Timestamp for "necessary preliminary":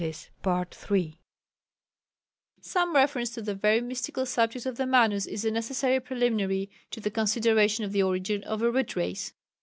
5.51-6.71